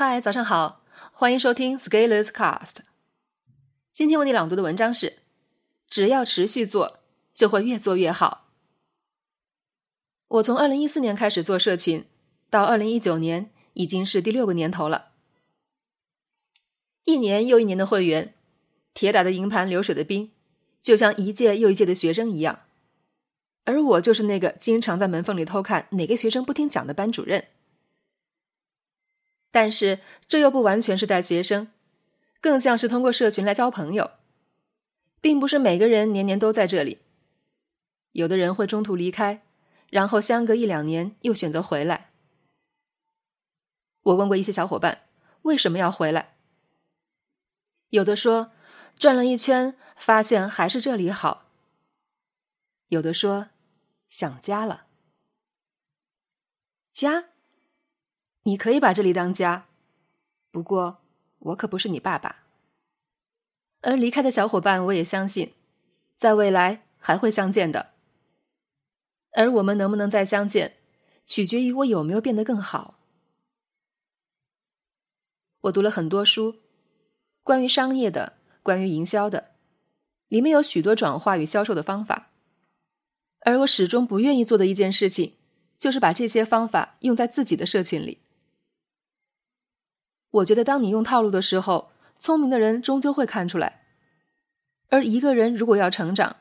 [0.00, 2.82] 嗨，早上好，欢迎收听 Scalers Cast。
[3.90, 5.18] 今天为你朗读的文章是：
[5.90, 7.00] 只要持续做，
[7.34, 8.46] 就会越做越好。
[10.28, 12.06] 我从二零一四年开始做社群，
[12.48, 15.08] 到二零一九年已经是第六个年头了。
[17.02, 18.32] 一年又一年的会员，
[18.94, 20.30] 铁打的营盘流水的兵，
[20.80, 22.60] 就像一届又一届的学生一样。
[23.64, 27.48] 而我就是那个经常在门缝里偷看哪个学生不听讲的班主任。
[29.50, 31.68] 但是这又不完全是带学生，
[32.40, 34.12] 更像是通过社群来交朋友，
[35.20, 36.98] 并不是每个人年年都在这里。
[38.12, 39.42] 有的人会中途离开，
[39.90, 42.10] 然后相隔一两年又选择回来。
[44.02, 45.06] 我问过一些小伙伴，
[45.42, 46.36] 为什么要回来？
[47.90, 48.52] 有的说
[48.98, 51.46] 转了一圈，发现还是这里好；
[52.88, 53.48] 有的说
[54.08, 54.86] 想家了，
[56.92, 57.30] 家。
[58.48, 59.66] 你可以把这里当家，
[60.50, 61.02] 不过
[61.38, 62.44] 我可不是你爸爸。
[63.82, 65.52] 而离开的小伙伴，我也相信，
[66.16, 67.90] 在未来还会相见的。
[69.32, 70.76] 而我们能不能再相见，
[71.26, 72.98] 取决于我有没有变得更好。
[75.60, 76.56] 我读了很多书，
[77.42, 79.50] 关于商业的，关于营销的，
[80.28, 82.30] 里面有许多转化与销售的方法。
[83.40, 85.34] 而我始终不愿意做的一件事情，
[85.76, 88.22] 就是把这些方法用在自己的社群里。
[90.30, 93.82] 我觉得，当你用套路的时候，聪明的人终究会看出来。
[94.90, 96.36] 而一个人如果要成长，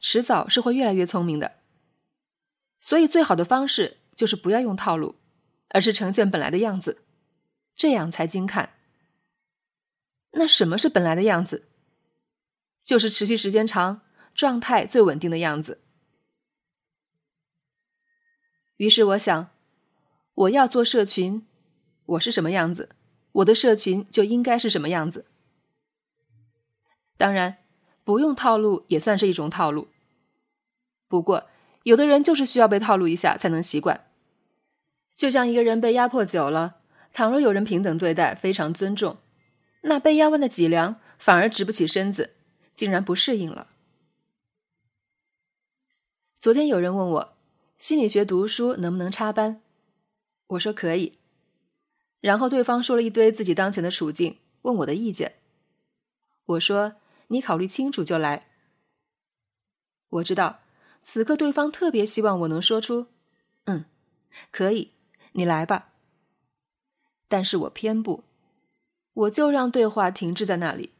[0.00, 1.56] 迟早是会越来越聪明的。
[2.80, 5.16] 所以，最好的方式就是不要用套路，
[5.68, 7.02] 而是呈现本来的样子，
[7.74, 8.74] 这样才精看。
[10.32, 11.68] 那什么是本来的样子？
[12.80, 14.02] 就是持续时间长、
[14.34, 15.80] 状态最稳定的样子。
[18.76, 19.50] 于是，我想，
[20.34, 21.46] 我要做社群，
[22.06, 22.90] 我是什么样子？
[23.38, 25.24] 我的社群就应该是什么样子？
[27.16, 27.58] 当然，
[28.02, 29.88] 不用套路也算是一种套路。
[31.06, 31.48] 不过，
[31.84, 34.06] 有的人就是需要被套路一下才能习惯。
[35.14, 36.78] 就像一个人被压迫久了，
[37.12, 39.18] 倘若有人平等对待、非常尊重，
[39.82, 42.34] 那被压弯的脊梁反而直不起身子，
[42.74, 43.68] 竟然不适应了。
[46.34, 47.36] 昨天有人问我，
[47.78, 49.60] 心理学读书能不能插班？
[50.48, 51.18] 我说可以。
[52.20, 55.36] 然后对方说了一堆自己当前的处境，问我的意见。
[56.46, 56.94] 我说
[57.28, 58.46] ：“你考虑清楚就来。”
[60.08, 60.60] 我知道
[61.02, 63.08] 此刻对方特别希望我能说出
[63.64, 63.84] “嗯，
[64.50, 64.92] 可以，
[65.32, 65.92] 你来吧。”
[67.28, 68.24] 但是我偏不，
[69.12, 70.92] 我就让对话停滞在那里。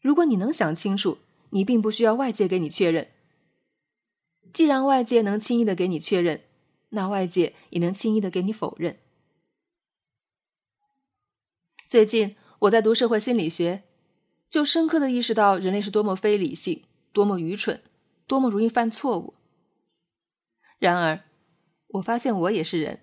[0.00, 1.18] 如果你能想清楚，
[1.50, 3.08] 你并不需要外界给你确认。
[4.52, 6.42] 既然外界能轻易的给你确认，
[6.90, 8.98] 那外界也能轻易的给你否认。
[11.86, 13.84] 最近我在读社会心理学，
[14.48, 16.82] 就深刻的意识到人类是多么非理性、
[17.12, 17.80] 多么愚蠢、
[18.26, 19.34] 多么容易犯错误。
[20.80, 21.20] 然而，
[21.86, 23.02] 我发现我也是人。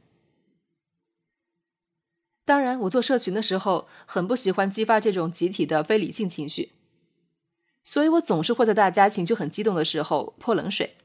[2.44, 6.74] 当然，我做社群的时候很不喜欢激发这种集体的非理性情绪，
[7.86, 10.98] 所以我总是会在大家情绪很激动的时候泼冷水。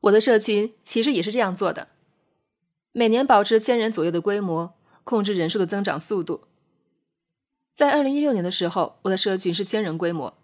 [0.00, 1.90] 我的社群其实也是这样做的，
[2.90, 4.75] 每年保持千人左右的规模。
[5.06, 6.48] 控制人数的增长速度。
[7.72, 10.34] 在二零一六年的时候，我的社群是千人规模；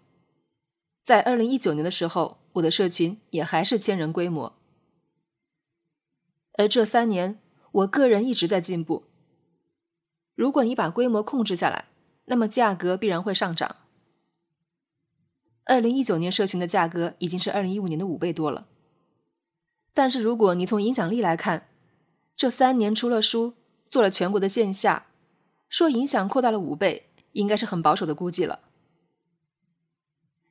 [1.03, 4.55] 在二零一九年的时候，我的社群也还是千人规模。
[6.53, 7.41] 而这三年，
[7.73, 9.03] 我个人一直在进步。
[10.33, 11.89] 如果你把规模控制下来，
[12.25, 13.75] 那么价格必然会上涨。
[15.65, 18.69] 二零一九年社群的价格已经是二零一五年的五倍多了。
[19.93, 21.67] 但是如果你从影响力来看，
[22.37, 23.55] 这三年除了书。
[23.93, 25.05] 做了全国的线下，
[25.69, 28.59] 说影响扩大了五倍，应该是很保守的估计了。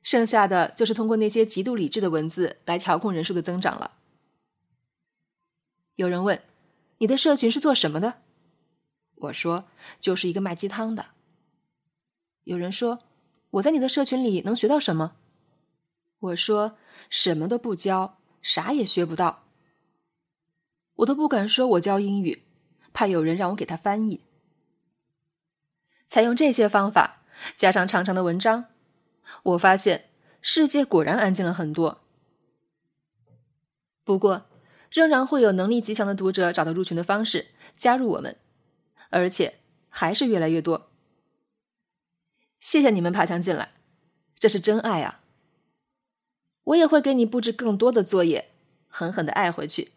[0.01, 3.97] 剩下的就是通过那些极度理智的文字来调控人数的增长了。
[5.95, 6.41] 有人问，
[6.99, 8.21] 你的社群是做什么的？
[9.15, 9.65] 我说，
[9.99, 11.07] 就是一个卖鸡汤的。
[12.45, 12.99] 有人说，
[13.49, 15.17] 我在你的社群里能学到什么？
[16.19, 16.77] 我说，
[17.09, 19.43] 什么都不教，啥也学不到。
[20.93, 22.43] 我都不敢说我教英语。
[22.93, 24.21] 怕有人让我给他翻译。
[26.07, 27.23] 采用这些方法，
[27.55, 28.65] 加上长长的文章，
[29.41, 30.11] 我发现
[30.41, 32.03] 世界果然安静了很多。
[34.03, 34.45] 不过，
[34.91, 38.37] 仍然会有能力极强的读者找到入群的方式，加入我们，
[39.09, 39.59] 而且
[39.89, 40.91] 还是越来越多。
[42.59, 43.73] 谢谢你们爬墙进来，
[44.37, 45.21] 这是真爱啊！
[46.65, 48.51] 我也会给你布置更多的作业，
[48.87, 49.93] 狠狠的爱回去。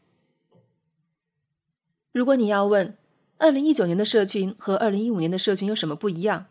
[2.17, 2.97] 如果你要问
[3.37, 6.47] 二零一九年的社群和二零一五年的社群有什么不一样，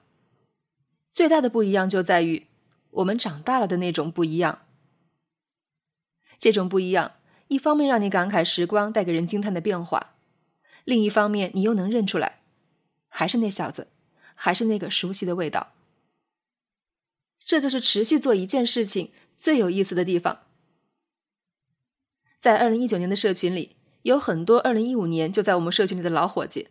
[1.10, 2.46] 最大的不一样就在于
[2.92, 4.68] 我们长大了的那种不一样。
[6.38, 7.14] 这种不一样，
[7.48, 10.14] 一方面让你感慨时光带给人惊叹的变化，
[10.84, 12.42] 另一方面你又能认出来，
[13.08, 13.88] 还是那小子，
[14.36, 15.74] 还是那个熟悉的味道。
[17.40, 20.44] 这就是持续做一件事情最有意思的地方。
[22.40, 23.75] 在二零一九年的社群里，
[24.06, 26.68] 有很多二零一五年就在我们社群里的老伙计。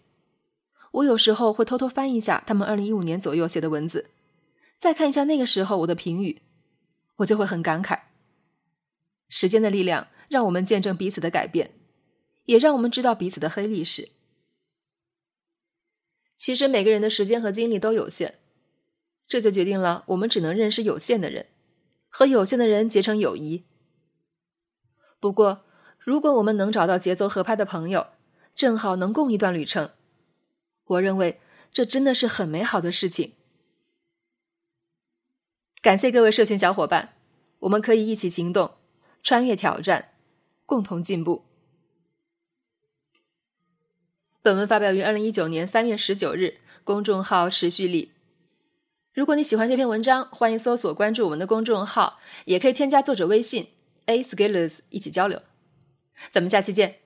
[0.93, 4.11] 我有时候会偷偷翻一下他们二零一五年左右写的文字，
[4.79, 6.43] 再看一下那个时候我的评语，
[7.17, 8.03] 我就会很感慨。
[9.29, 11.73] 时间的力量让我们见证彼此的改变，
[12.45, 14.11] 也让我们知道彼此的黑历史。
[16.37, 18.37] 其实每个人的时间和精力都有限，
[19.27, 21.47] 这就决定了我们只能认识有限的人，
[22.09, 23.65] 和有限的人结成友谊。
[25.19, 25.65] 不过，
[26.05, 28.09] 如果我们能找到节奏合拍的朋友，
[28.55, 29.91] 正好能共一段旅程。
[30.85, 31.41] 我认为
[31.73, 33.33] 这真的是很美好的事情。
[35.81, 37.15] 感谢各位社群小伙伴，
[37.61, 38.73] 我们可以一起行动，
[39.23, 40.11] 穿越挑战，
[40.67, 41.47] 共同进步。
[44.43, 48.13] 本文发表于二零一九年三月十九日，公众号持续力。
[49.15, 53.71] 如果你喜欢这篇文章，欢迎搜索关注我们的公众号，也可以添加作者微信
[54.05, 55.41] a skillers 一起交流。
[56.31, 57.04] 咱们下期见。